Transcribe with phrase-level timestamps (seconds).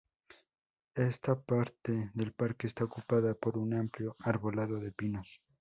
[0.95, 5.43] Esta parte del parque está ocupada por un amplio arbolado de pinos.